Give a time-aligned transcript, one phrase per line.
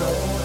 [0.00, 0.39] know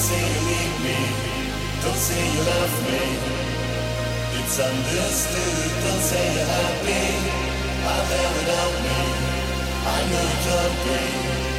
[0.00, 0.98] say you need me.
[1.84, 3.04] Don't say you love me.
[4.40, 5.70] It's understood.
[5.84, 7.04] Don't say you're happy.
[7.92, 9.00] Out there without me.
[9.94, 11.50] I know you can't breathe.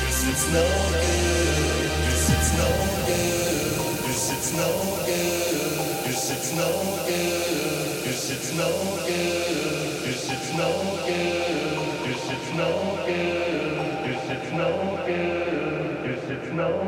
[0.00, 0.64] Cause it's no
[1.04, 1.88] good.
[2.08, 2.70] Cause it's no
[3.08, 3.76] good.
[4.04, 4.70] Cause it's no
[5.08, 5.88] good.
[6.04, 6.70] Cause it's no
[7.08, 8.04] good.
[8.04, 8.70] Cause it's no
[9.08, 9.92] good.
[10.04, 10.70] Cause it's no
[11.04, 11.88] good.
[12.04, 12.70] Cause it's no
[13.04, 13.88] good.
[14.04, 14.70] Cause it's no
[15.04, 15.88] good.
[16.04, 16.87] Cause it's no good.